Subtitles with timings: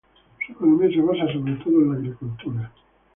[0.47, 2.71] Su economía se basa sobre todo en la agricultura.